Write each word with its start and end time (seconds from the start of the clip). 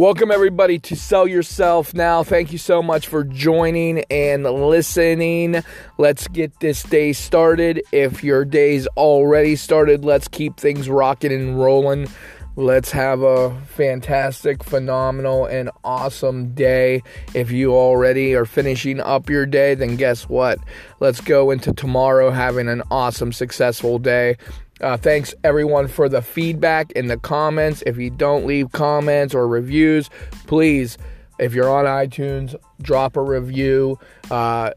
Welcome, 0.00 0.30
everybody, 0.30 0.78
to 0.78 0.96
Sell 0.96 1.28
Yourself 1.28 1.92
Now. 1.92 2.22
Thank 2.22 2.52
you 2.52 2.56
so 2.56 2.82
much 2.82 3.06
for 3.06 3.22
joining 3.22 3.98
and 4.10 4.44
listening. 4.44 5.62
Let's 5.98 6.26
get 6.26 6.58
this 6.60 6.82
day 6.82 7.12
started. 7.12 7.82
If 7.92 8.24
your 8.24 8.46
day's 8.46 8.86
already 8.96 9.56
started, 9.56 10.02
let's 10.02 10.26
keep 10.26 10.56
things 10.56 10.88
rocking 10.88 11.32
and 11.32 11.60
rolling. 11.60 12.08
Let's 12.56 12.90
have 12.92 13.20
a 13.20 13.54
fantastic, 13.66 14.64
phenomenal, 14.64 15.44
and 15.44 15.70
awesome 15.84 16.54
day. 16.54 17.02
If 17.34 17.50
you 17.50 17.74
already 17.74 18.34
are 18.34 18.46
finishing 18.46 19.00
up 19.00 19.28
your 19.28 19.44
day, 19.44 19.74
then 19.74 19.96
guess 19.96 20.30
what? 20.30 20.58
Let's 21.00 21.20
go 21.20 21.50
into 21.50 21.74
tomorrow 21.74 22.30
having 22.30 22.68
an 22.68 22.82
awesome, 22.90 23.34
successful 23.34 23.98
day. 23.98 24.38
Uh, 24.80 24.96
thanks 24.96 25.34
everyone 25.44 25.88
for 25.88 26.08
the 26.08 26.22
feedback 26.22 26.90
in 26.92 27.08
the 27.08 27.18
comments. 27.18 27.82
If 27.86 27.98
you 27.98 28.10
don't 28.10 28.46
leave 28.46 28.72
comments 28.72 29.34
or 29.34 29.46
reviews, 29.46 30.08
please, 30.46 30.96
if 31.38 31.54
you're 31.54 31.70
on 31.70 31.84
iTunes, 31.84 32.54
drop 32.80 33.16
a 33.16 33.22
review. 33.22 33.98
Uh, 34.30 34.70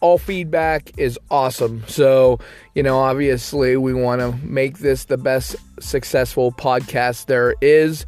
all 0.00 0.18
feedback 0.18 0.90
is 0.98 1.18
awesome. 1.30 1.84
So, 1.86 2.38
you 2.74 2.82
know, 2.82 2.98
obviously, 2.98 3.76
we 3.76 3.94
want 3.94 4.20
to 4.20 4.32
make 4.44 4.78
this 4.78 5.04
the 5.04 5.16
best 5.16 5.56
successful 5.80 6.52
podcast 6.52 7.26
there 7.26 7.54
is. 7.60 8.06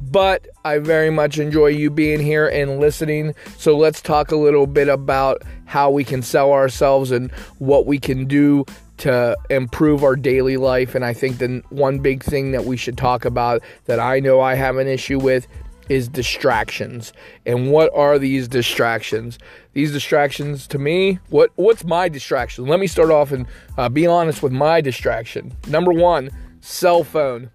But 0.00 0.46
I 0.64 0.78
very 0.78 1.10
much 1.10 1.38
enjoy 1.38 1.68
you 1.68 1.90
being 1.90 2.20
here 2.20 2.46
and 2.46 2.78
listening. 2.78 3.34
So 3.56 3.76
let's 3.76 4.00
talk 4.00 4.30
a 4.30 4.36
little 4.36 4.66
bit 4.66 4.88
about 4.88 5.42
how 5.64 5.90
we 5.90 6.04
can 6.04 6.22
sell 6.22 6.52
ourselves 6.52 7.10
and 7.10 7.32
what 7.58 7.86
we 7.86 7.98
can 7.98 8.26
do 8.26 8.64
to 8.98 9.36
improve 9.50 10.04
our 10.04 10.16
daily 10.16 10.56
life. 10.56 10.94
And 10.94 11.04
I 11.04 11.12
think 11.12 11.38
the 11.38 11.62
one 11.70 11.98
big 11.98 12.22
thing 12.22 12.52
that 12.52 12.64
we 12.64 12.76
should 12.76 12.96
talk 12.96 13.24
about 13.24 13.62
that 13.86 14.00
I 14.00 14.20
know 14.20 14.40
I 14.40 14.54
have 14.54 14.76
an 14.76 14.88
issue 14.88 15.18
with 15.18 15.46
is 15.88 16.08
distractions. 16.08 17.12
And 17.46 17.70
what 17.70 17.90
are 17.94 18.18
these 18.18 18.48
distractions? 18.48 19.38
These 19.72 19.92
distractions 19.92 20.66
to 20.68 20.78
me, 20.78 21.18
what 21.30 21.50
what's 21.56 21.84
my 21.84 22.08
distraction? 22.08 22.66
Let 22.66 22.80
me 22.80 22.86
start 22.86 23.10
off 23.10 23.32
and 23.32 23.46
uh, 23.76 23.88
be 23.88 24.06
honest 24.06 24.42
with 24.42 24.52
my 24.52 24.80
distraction. 24.80 25.52
Number 25.66 25.92
one, 25.92 26.30
cell 26.60 27.04
phone. 27.04 27.50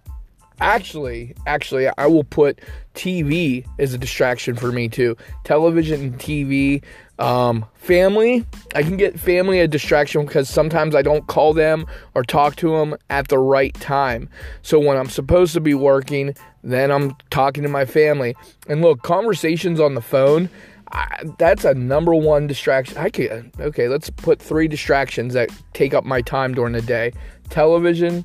Actually, 0.60 1.34
actually, 1.46 1.88
I 1.98 2.06
will 2.06 2.24
put 2.24 2.60
TV 2.94 3.66
as 3.78 3.92
a 3.92 3.98
distraction 3.98 4.54
for 4.54 4.70
me 4.70 4.88
too. 4.88 5.16
Television 5.42 6.00
and 6.00 6.18
TV 6.18 6.82
um, 7.18 7.64
family, 7.74 8.44
I 8.74 8.82
can 8.82 8.96
get 8.96 9.18
family 9.18 9.60
a 9.60 9.68
distraction 9.68 10.26
because 10.26 10.48
sometimes 10.48 10.94
I 10.94 11.02
don't 11.02 11.26
call 11.26 11.52
them 11.52 11.86
or 12.14 12.22
talk 12.22 12.56
to 12.56 12.76
them 12.76 12.96
at 13.10 13.28
the 13.28 13.38
right 13.38 13.74
time. 13.74 14.28
So 14.62 14.78
when 14.78 14.96
I'm 14.96 15.08
supposed 15.08 15.54
to 15.54 15.60
be 15.60 15.74
working, 15.74 16.34
then 16.62 16.90
I'm 16.90 17.16
talking 17.30 17.62
to 17.62 17.68
my 17.68 17.84
family. 17.84 18.34
And 18.68 18.82
look, 18.82 19.02
conversations 19.02 19.78
on 19.78 19.94
the 19.94 20.00
phone, 20.00 20.48
I, 20.92 21.24
that's 21.38 21.64
a 21.64 21.74
number 21.74 22.14
one 22.14 22.46
distraction. 22.46 22.96
I 22.98 23.10
could 23.10 23.50
okay, 23.60 23.88
let's 23.88 24.10
put 24.10 24.40
three 24.40 24.68
distractions 24.68 25.34
that 25.34 25.50
take 25.72 25.94
up 25.94 26.04
my 26.04 26.20
time 26.20 26.54
during 26.54 26.72
the 26.72 26.82
day: 26.82 27.12
television, 27.48 28.24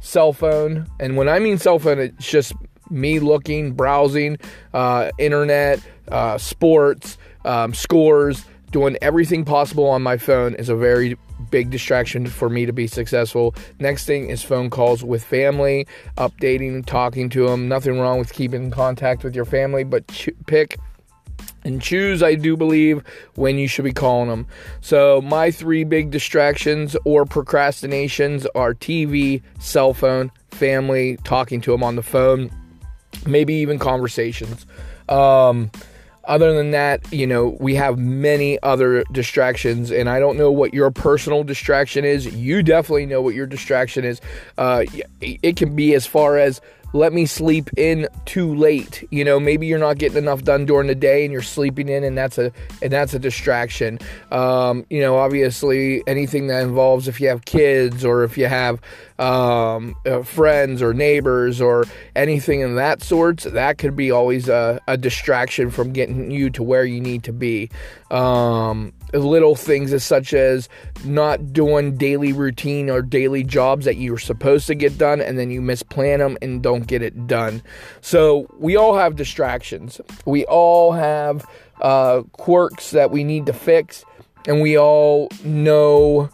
cell 0.00 0.32
phone, 0.32 0.86
and 1.00 1.16
when 1.16 1.28
I 1.28 1.38
mean 1.38 1.58
cell 1.58 1.78
phone, 1.78 1.98
it's 1.98 2.30
just 2.30 2.52
me 2.90 3.18
looking, 3.18 3.72
browsing, 3.72 4.38
uh, 4.74 5.10
internet, 5.18 5.80
uh, 6.08 6.38
sports 6.38 7.18
um, 7.44 7.74
scores, 7.74 8.44
doing 8.70 8.96
everything 9.00 9.44
possible 9.44 9.88
on 9.88 10.02
my 10.02 10.16
phone 10.16 10.54
is 10.54 10.68
a 10.68 10.76
very 10.76 11.16
big 11.50 11.70
distraction 11.70 12.26
for 12.26 12.48
me 12.48 12.66
to 12.66 12.72
be 12.72 12.86
successful. 12.86 13.54
Next 13.78 14.06
thing 14.06 14.30
is 14.30 14.42
phone 14.42 14.70
calls 14.70 15.04
with 15.04 15.24
family, 15.24 15.86
updating, 16.16 16.84
talking 16.84 17.28
to 17.30 17.46
them. 17.46 17.68
Nothing 17.68 17.98
wrong 18.00 18.18
with 18.18 18.32
keeping 18.32 18.64
in 18.64 18.70
contact 18.70 19.24
with 19.24 19.34
your 19.34 19.44
family, 19.44 19.84
but 19.84 20.06
ch- 20.08 20.30
pick 20.46 20.78
and 21.64 21.82
choose, 21.82 22.22
I 22.22 22.34
do 22.34 22.56
believe, 22.56 23.02
when 23.34 23.58
you 23.58 23.68
should 23.68 23.84
be 23.84 23.92
calling 23.92 24.28
them. 24.28 24.46
So, 24.80 25.20
my 25.20 25.50
three 25.50 25.84
big 25.84 26.10
distractions 26.10 26.96
or 27.04 27.24
procrastinations 27.24 28.46
are 28.54 28.72
TV, 28.72 29.42
cell 29.58 29.92
phone, 29.92 30.30
family, 30.50 31.18
talking 31.24 31.60
to 31.62 31.72
them 31.72 31.82
on 31.82 31.96
the 31.96 32.02
phone, 32.02 32.50
maybe 33.26 33.54
even 33.54 33.78
conversations. 33.78 34.66
Um, 35.08 35.70
other 36.24 36.52
than 36.54 36.72
that, 36.72 37.00
you 37.12 37.26
know, 37.26 37.56
we 37.60 37.76
have 37.76 37.98
many 37.98 38.60
other 38.62 39.04
distractions, 39.12 39.92
and 39.92 40.08
I 40.08 40.18
don't 40.18 40.36
know 40.36 40.50
what 40.50 40.74
your 40.74 40.90
personal 40.90 41.44
distraction 41.44 42.04
is. 42.04 42.26
You 42.26 42.62
definitely 42.64 43.06
know 43.06 43.22
what 43.22 43.34
your 43.34 43.46
distraction 43.46 44.04
is. 44.04 44.20
Uh, 44.58 44.84
it 45.20 45.56
can 45.56 45.76
be 45.76 45.94
as 45.94 46.04
far 46.04 46.36
as 46.36 46.60
let 46.96 47.12
me 47.12 47.26
sleep 47.26 47.70
in 47.76 48.08
too 48.24 48.54
late. 48.54 49.06
You 49.10 49.24
know, 49.24 49.38
maybe 49.38 49.66
you're 49.66 49.78
not 49.78 49.98
getting 49.98 50.18
enough 50.18 50.42
done 50.42 50.66
during 50.66 50.88
the 50.88 50.94
day 50.94 51.24
and 51.24 51.32
you're 51.32 51.42
sleeping 51.42 51.88
in, 51.88 52.04
and 52.04 52.16
that's 52.16 52.38
a 52.38 52.52
and 52.82 52.92
that's 52.92 53.14
a 53.14 53.18
distraction. 53.18 53.98
Um, 54.32 54.86
you 54.90 55.00
know, 55.00 55.18
obviously 55.18 56.02
anything 56.06 56.48
that 56.48 56.62
involves 56.62 57.08
if 57.08 57.20
you 57.20 57.28
have 57.28 57.44
kids 57.44 58.04
or 58.04 58.24
if 58.24 58.38
you 58.38 58.46
have 58.46 58.80
um, 59.18 59.94
uh, 60.04 60.22
friends 60.22 60.82
or 60.82 60.92
neighbors 60.92 61.60
or 61.60 61.84
anything 62.14 62.60
in 62.60 62.76
that 62.76 63.02
sorts, 63.02 63.44
that 63.44 63.78
could 63.78 63.96
be 63.96 64.10
always 64.10 64.48
a, 64.48 64.80
a 64.88 64.96
distraction 64.96 65.70
from 65.70 65.92
getting 65.92 66.30
you 66.30 66.50
to 66.50 66.62
where 66.62 66.84
you 66.84 67.00
need 67.00 67.24
to 67.24 67.32
be. 67.32 67.70
Um, 68.10 68.92
little 69.12 69.54
things 69.54 69.92
as 69.92 70.04
such 70.04 70.34
as 70.34 70.68
not 71.04 71.52
doing 71.52 71.96
daily 71.96 72.32
routine 72.32 72.90
or 72.90 73.02
daily 73.02 73.44
jobs 73.44 73.84
that 73.84 73.96
you're 73.96 74.18
supposed 74.18 74.66
to 74.66 74.74
get 74.74 74.98
done 74.98 75.20
and 75.20 75.38
then 75.38 75.50
you 75.50 75.60
misplan 75.60 76.18
them 76.18 76.36
and 76.42 76.62
don't 76.62 76.86
get 76.86 77.02
it 77.02 77.26
done. 77.26 77.62
So 78.00 78.46
we 78.58 78.76
all 78.76 78.96
have 78.96 79.16
distractions. 79.16 80.00
We 80.24 80.44
all 80.46 80.92
have 80.92 81.46
uh, 81.80 82.22
quirks 82.32 82.90
that 82.90 83.10
we 83.10 83.24
need 83.24 83.46
to 83.46 83.52
fix 83.52 84.04
and 84.46 84.60
we 84.60 84.78
all 84.78 85.28
know 85.44 86.30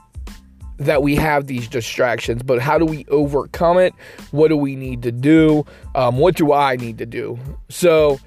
that 0.79 1.03
we 1.03 1.15
have 1.17 1.47
these 1.47 1.69
distractions, 1.69 2.43
but 2.43 2.61
how 2.61 2.79
do 2.79 2.85
we 2.85 3.05
overcome 3.09 3.79
it? 3.79 3.95
What 4.33 4.49
do 4.49 4.57
we 4.57 4.75
need 4.75 5.03
to 5.03 5.13
do? 5.13 5.65
Um, 5.95 6.19
what 6.19 6.37
do 6.37 6.53
I 6.53 6.77
need 6.77 6.99
to 6.99 7.07
do? 7.07 7.39
So, 7.69 8.19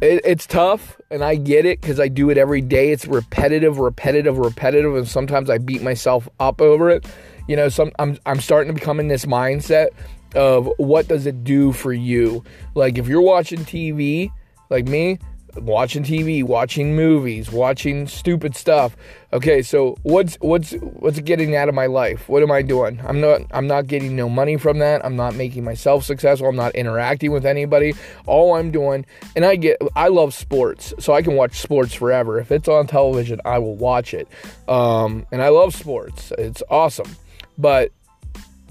it, 0.00 0.20
it's 0.24 0.46
tough, 0.46 1.00
and 1.10 1.24
I 1.24 1.36
get 1.36 1.64
it 1.64 1.80
because 1.80 2.00
I 2.00 2.08
do 2.08 2.30
it 2.30 2.38
every 2.38 2.60
day. 2.60 2.90
It's 2.90 3.06
repetitive, 3.06 3.78
repetitive, 3.78 4.38
repetitive, 4.38 4.96
and 4.96 5.08
sometimes 5.08 5.50
I 5.50 5.58
beat 5.58 5.82
myself 5.82 6.28
up 6.40 6.60
over 6.60 6.90
it. 6.90 7.06
You 7.48 7.56
know, 7.56 7.68
some 7.68 7.90
I'm 7.98 8.18
I'm 8.26 8.40
starting 8.40 8.74
to 8.74 8.78
become 8.78 9.00
in 9.00 9.08
this 9.08 9.26
mindset 9.26 9.88
of 10.34 10.70
what 10.78 11.08
does 11.08 11.26
it 11.26 11.44
do 11.44 11.72
for 11.72 11.92
you? 11.92 12.42
Like 12.74 12.98
if 12.98 13.08
you're 13.08 13.20
watching 13.20 13.60
TV, 13.60 14.30
like 14.70 14.86
me, 14.86 15.18
watching 15.56 16.02
TV, 16.02 16.42
watching 16.42 16.94
movies, 16.96 17.50
watching 17.50 18.06
stupid 18.06 18.56
stuff. 18.56 18.96
Okay, 19.32 19.62
so 19.62 19.96
what's 20.02 20.36
what's 20.36 20.72
what's 20.72 21.18
getting 21.20 21.56
out 21.56 21.68
of 21.68 21.74
my 21.74 21.86
life? 21.86 22.28
What 22.28 22.42
am 22.42 22.52
I 22.52 22.62
doing? 22.62 23.00
I'm 23.04 23.20
not 23.20 23.42
I'm 23.50 23.66
not 23.66 23.86
getting 23.86 24.14
no 24.14 24.28
money 24.28 24.56
from 24.56 24.78
that. 24.78 25.04
I'm 25.04 25.16
not 25.16 25.34
making 25.34 25.64
myself 25.64 26.04
successful. 26.04 26.48
I'm 26.48 26.56
not 26.56 26.74
interacting 26.74 27.32
with 27.32 27.44
anybody. 27.44 27.94
All 28.26 28.54
I'm 28.54 28.70
doing 28.70 29.06
and 29.34 29.44
I 29.44 29.56
get 29.56 29.78
I 29.96 30.08
love 30.08 30.34
sports. 30.34 30.94
So 30.98 31.12
I 31.12 31.22
can 31.22 31.34
watch 31.34 31.60
sports 31.60 31.94
forever. 31.94 32.38
If 32.38 32.52
it's 32.52 32.68
on 32.68 32.86
television, 32.86 33.40
I 33.44 33.58
will 33.58 33.76
watch 33.76 34.14
it. 34.14 34.28
Um, 34.68 35.26
and 35.32 35.42
I 35.42 35.48
love 35.48 35.74
sports. 35.74 36.32
It's 36.38 36.62
awesome. 36.70 37.16
But 37.58 37.92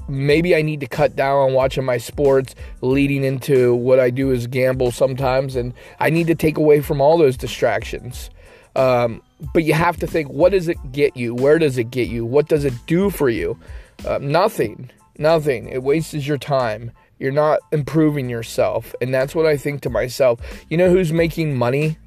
maybe 0.08 0.56
I 0.56 0.62
need 0.62 0.80
to 0.82 0.88
cut 0.88 1.16
down 1.16 1.38
on 1.38 1.54
watching 1.54 1.86
my 1.86 1.98
sports 1.98 2.56
leading 2.82 3.24
into 3.24 3.76
what 3.76 4.00
I 4.00 4.10
do 4.10 4.32
is 4.32 4.48
gamble 4.48 4.92
sometimes 4.92 5.56
and 5.56 5.74
I 6.00 6.10
need 6.10 6.28
to 6.28 6.36
take 6.36 6.58
away 6.58 6.82
from 6.82 7.02
all 7.02 7.18
those 7.18 7.38
distractions. 7.38 8.30
Um, 8.76 9.22
but 9.54 9.64
you 9.64 9.74
have 9.74 9.98
to 9.98 10.08
think 10.08 10.30
what 10.30 10.52
does 10.52 10.68
it 10.68 10.78
get 10.92 11.16
you? 11.16 11.36
Where 11.36 11.60
does 11.60 11.78
it 11.78 11.92
get 11.92 12.08
you? 12.08 12.26
What 12.26 12.48
does 12.48 12.66
it 12.66 12.74
do 12.88 13.10
for 13.10 13.30
you? 13.30 13.58
Uh, 14.06 14.20
nothing. 14.22 14.90
Nothing. 15.18 15.70
It 15.70 15.84
wastes 15.84 16.28
your 16.28 16.38
time. 16.38 16.92
You're 17.20 17.32
not 17.32 17.60
improving 17.72 18.30
yourself. 18.30 18.96
And 19.02 19.14
that's 19.14 19.36
what 19.36 19.46
I 19.46 19.58
think 19.58 19.82
to 19.82 19.90
myself. 19.90 20.40
You 20.70 20.78
know 20.78 20.90
who's 20.90 21.14
making 21.14 21.56
money? 21.56 21.98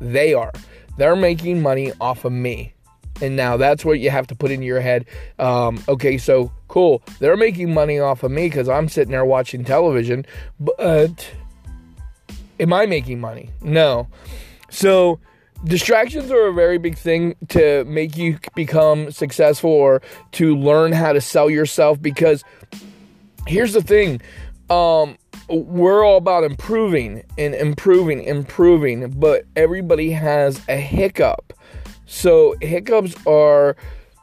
They 0.00 0.34
are. 0.34 0.52
They're 0.96 1.16
making 1.16 1.60
money 1.60 1.92
off 2.00 2.24
of 2.24 2.32
me. 2.32 2.72
And 3.20 3.36
now 3.36 3.56
that's 3.56 3.84
what 3.84 3.98
you 4.00 4.10
have 4.10 4.26
to 4.28 4.34
put 4.34 4.50
in 4.50 4.62
your 4.62 4.80
head. 4.80 5.06
Um, 5.38 5.82
okay, 5.88 6.18
so 6.18 6.52
cool. 6.68 7.02
They're 7.18 7.36
making 7.36 7.72
money 7.72 7.98
off 7.98 8.22
of 8.22 8.30
me 8.30 8.48
because 8.48 8.68
I'm 8.68 8.88
sitting 8.88 9.12
there 9.12 9.24
watching 9.24 9.64
television. 9.64 10.26
But 10.60 11.30
am 12.60 12.72
I 12.72 12.86
making 12.86 13.20
money? 13.20 13.50
No. 13.62 14.08
So 14.70 15.20
distractions 15.64 16.30
are 16.30 16.46
a 16.46 16.52
very 16.52 16.78
big 16.78 16.96
thing 16.96 17.34
to 17.48 17.84
make 17.84 18.16
you 18.16 18.38
become 18.54 19.10
successful 19.10 19.70
or 19.70 20.02
to 20.32 20.56
learn 20.56 20.92
how 20.92 21.12
to 21.12 21.20
sell 21.20 21.48
yourself 21.48 22.00
because 22.00 22.44
here's 23.46 23.72
the 23.72 23.82
thing. 23.82 24.20
Um, 24.68 25.16
we're 25.48 26.04
all 26.04 26.16
about 26.16 26.44
improving 26.44 27.22
and 27.38 27.54
improving, 27.54 28.24
improving, 28.24 29.10
but 29.10 29.44
everybody 29.54 30.10
has 30.10 30.60
a 30.68 30.76
hiccup. 30.76 31.52
So 32.06 32.54
hiccups 32.60 33.14
are, 33.26 33.76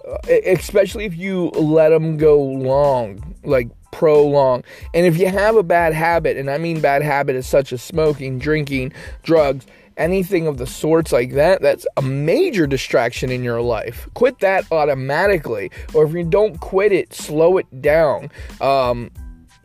uh, 0.08 0.18
especially 0.46 1.06
if 1.06 1.16
you 1.16 1.50
let 1.50 1.90
them 1.90 2.18
go 2.18 2.42
long. 2.42 3.36
Like 3.44 3.70
prolong. 3.94 4.64
And 4.94 5.06
if 5.06 5.18
you 5.18 5.28
have 5.28 5.56
a 5.56 5.64
bad 5.64 5.94
habit, 5.94 6.36
and 6.36 6.50
I 6.50 6.58
mean 6.58 6.82
bad 6.82 7.04
habit 7.04 7.36
is 7.36 7.48
such 7.48 7.72
as 7.72 7.82
smoking, 7.82 8.40
drinking, 8.40 8.92
drugs, 9.22 9.66
anything 9.98 10.48
of 10.48 10.58
the 10.58 10.66
sorts 10.68 11.12
like 11.12 11.34
that, 11.34 11.62
that's 11.62 11.86
a 11.96 12.02
major 12.02 12.68
distraction 12.68 13.32
in 13.32 13.44
your 13.44 13.62
life. 13.62 14.10
Quit 14.16 14.40
that 14.40 14.70
automatically. 14.72 15.72
Or 15.94 16.06
if 16.06 16.14
you 16.14 16.24
don't 16.24 16.60
quit 16.60 16.92
it, 16.92 17.14
slow 17.14 17.58
it 17.58 17.82
down. 17.82 18.30
Um, 18.60 19.12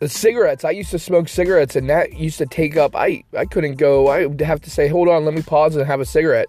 the 0.01 0.09
cigarettes, 0.09 0.65
I 0.65 0.71
used 0.71 0.91
to 0.93 0.99
smoke 0.99 1.29
cigarettes 1.29 1.75
and 1.75 1.91
that 1.91 2.15
used 2.15 2.39
to 2.39 2.47
take 2.47 2.77
up, 2.77 2.95
I, 2.95 3.25
I 3.37 3.47
couldn't 3.47 3.77
go, 3.77 4.09
I 4.09 4.27
would 4.27 4.41
have 4.41 4.61
to 4.61 4.71
say, 4.71 4.87
hold 4.89 5.09
on, 5.09 5.25
let 5.25 5.35
me 5.35 5.43
pause 5.43 5.75
and 5.75 5.87
have 5.87 6.01
a 6.01 6.05
cigarette. 6.05 6.49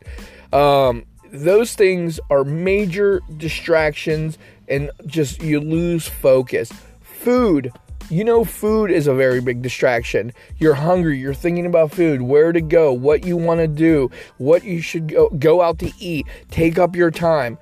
Um, 0.54 1.06
those 1.32 1.76
things 1.76 2.20
are 2.30 2.44
major 2.44 3.22
distractions 3.38 4.38
and 4.68 4.92
just 5.06 5.42
you 5.42 5.60
lose 5.60 6.08
focus. 6.08 6.72
Food, 7.02 7.72
you 8.10 8.24
know, 8.24 8.44
food 8.44 8.92
is 8.92 9.08
a 9.08 9.14
very 9.14 9.42
big 9.42 9.62
distraction. 9.62 10.34
You're 10.58 10.74
hungry, 10.74 11.20
you're 11.20 11.34
thinking 11.34 11.66
about 11.66 11.92
food, 11.92 12.22
where 12.22 12.52
to 12.52 12.62
go, 12.62 12.92
what 12.92 13.26
you 13.26 13.38
want 13.38 13.60
to 13.60 13.68
do, 13.68 14.10
what 14.38 14.64
you 14.64 14.82
should 14.82 15.10
go, 15.10 15.30
go 15.30 15.62
out 15.62 15.80
to 15.80 15.92
eat, 16.00 16.26
take 16.50 16.80
up 16.80 16.96
your 16.96 17.12
time. 17.12 17.58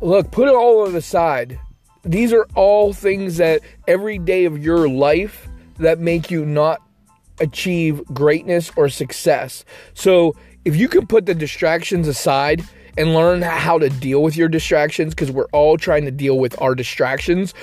Look, 0.00 0.30
put 0.30 0.48
it 0.48 0.54
all 0.54 0.86
on 0.86 0.92
the 0.92 1.02
side. 1.02 1.58
These 2.02 2.32
are 2.32 2.46
all 2.54 2.94
things 2.94 3.36
that 3.36 3.60
every 3.86 4.18
day 4.18 4.46
of 4.46 4.62
your 4.62 4.88
life 4.88 5.48
that 5.78 5.98
make 5.98 6.30
you 6.30 6.46
not 6.46 6.80
achieve 7.40 8.02
greatness 8.06 8.70
or 8.76 8.88
success. 8.88 9.64
So, 9.94 10.34
if 10.64 10.76
you 10.76 10.88
can 10.88 11.06
put 11.06 11.26
the 11.26 11.34
distractions 11.34 12.08
aside 12.08 12.62
and 12.98 13.14
learn 13.14 13.42
how 13.42 13.78
to 13.78 13.88
deal 13.88 14.22
with 14.22 14.36
your 14.36 14.48
distractions, 14.48 15.14
because 15.14 15.30
we're 15.30 15.48
all 15.52 15.76
trying 15.76 16.04
to 16.04 16.10
deal 16.10 16.38
with 16.38 16.60
our 16.60 16.74
distractions, 16.74 17.54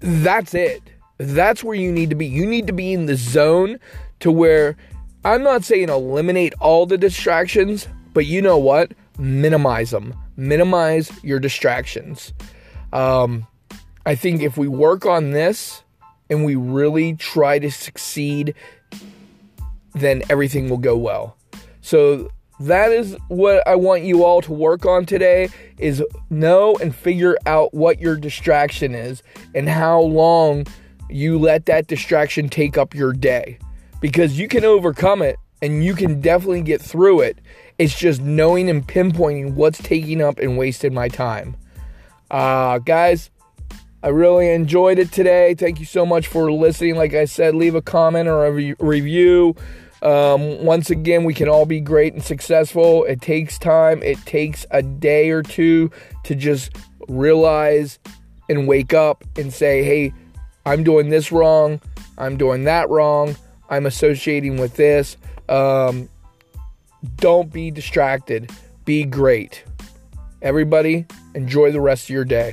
that's 0.00 0.54
it. 0.54 0.82
That's 1.18 1.64
where 1.64 1.76
you 1.76 1.90
need 1.92 2.10
to 2.10 2.16
be. 2.16 2.26
You 2.26 2.46
need 2.46 2.66
to 2.66 2.72
be 2.72 2.92
in 2.92 3.06
the 3.06 3.16
zone 3.16 3.78
to 4.20 4.30
where 4.30 4.76
I'm 5.24 5.42
not 5.42 5.64
saying 5.64 5.88
eliminate 5.88 6.54
all 6.60 6.86
the 6.86 6.98
distractions, 6.98 7.88
but 8.12 8.26
you 8.26 8.42
know 8.42 8.58
what? 8.58 8.92
Minimize 9.18 9.90
them. 9.90 10.14
Minimize 10.36 11.10
your 11.24 11.38
distractions. 11.38 12.32
Um, 12.92 13.46
I 14.04 14.14
think 14.14 14.42
if 14.42 14.58
we 14.58 14.68
work 14.68 15.06
on 15.06 15.30
this 15.30 15.82
and 16.28 16.44
we 16.44 16.56
really 16.56 17.14
try 17.14 17.58
to 17.58 17.70
succeed, 17.70 18.54
then 19.94 20.22
everything 20.28 20.68
will 20.68 20.78
go 20.78 20.96
well. 20.96 21.36
So 21.84 22.30
that 22.60 22.92
is 22.92 23.14
what 23.28 23.62
I 23.68 23.74
want 23.74 24.04
you 24.04 24.24
all 24.24 24.40
to 24.40 24.52
work 24.54 24.86
on 24.86 25.04
today 25.04 25.50
is 25.76 26.02
know 26.30 26.76
and 26.76 26.96
figure 26.96 27.36
out 27.44 27.74
what 27.74 28.00
your 28.00 28.16
distraction 28.16 28.94
is 28.94 29.22
and 29.54 29.68
how 29.68 30.00
long 30.00 30.66
you 31.10 31.38
let 31.38 31.66
that 31.66 31.86
distraction 31.86 32.48
take 32.48 32.78
up 32.78 32.94
your 32.94 33.12
day. 33.12 33.58
Because 34.00 34.38
you 34.38 34.48
can 34.48 34.64
overcome 34.64 35.20
it 35.20 35.36
and 35.60 35.84
you 35.84 35.94
can 35.94 36.22
definitely 36.22 36.62
get 36.62 36.80
through 36.80 37.20
it. 37.20 37.38
It's 37.78 37.98
just 37.98 38.22
knowing 38.22 38.70
and 38.70 38.86
pinpointing 38.88 39.52
what's 39.52 39.78
taking 39.78 40.22
up 40.22 40.38
and 40.38 40.56
wasting 40.56 40.94
my 40.94 41.08
time. 41.08 41.54
Uh, 42.30 42.78
guys, 42.78 43.28
I 44.02 44.08
really 44.08 44.48
enjoyed 44.48 44.98
it 44.98 45.12
today. 45.12 45.54
Thank 45.54 45.80
you 45.80 45.86
so 45.86 46.06
much 46.06 46.28
for 46.28 46.50
listening. 46.50 46.96
Like 46.96 47.12
I 47.12 47.26
said, 47.26 47.54
leave 47.54 47.74
a 47.74 47.82
comment 47.82 48.26
or 48.26 48.46
a 48.46 48.52
re- 48.52 48.74
review. 48.78 49.54
Um, 50.04 50.62
once 50.62 50.90
again, 50.90 51.24
we 51.24 51.32
can 51.32 51.48
all 51.48 51.64
be 51.64 51.80
great 51.80 52.12
and 52.12 52.22
successful. 52.22 53.04
It 53.04 53.22
takes 53.22 53.58
time, 53.58 54.02
it 54.02 54.18
takes 54.26 54.66
a 54.70 54.82
day 54.82 55.30
or 55.30 55.42
two 55.42 55.90
to 56.24 56.34
just 56.34 56.76
realize 57.08 57.98
and 58.50 58.68
wake 58.68 58.92
up 58.92 59.24
and 59.36 59.52
say, 59.52 59.82
hey, 59.82 60.12
I'm 60.66 60.84
doing 60.84 61.08
this 61.08 61.32
wrong, 61.32 61.80
I'm 62.18 62.36
doing 62.36 62.64
that 62.64 62.90
wrong, 62.90 63.34
I'm 63.70 63.86
associating 63.86 64.58
with 64.58 64.76
this. 64.76 65.16
Um, 65.48 66.10
don't 67.16 67.50
be 67.50 67.70
distracted, 67.70 68.50
be 68.84 69.04
great. 69.04 69.64
Everybody, 70.42 71.06
enjoy 71.34 71.72
the 71.72 71.80
rest 71.80 72.04
of 72.04 72.10
your 72.10 72.26
day. 72.26 72.52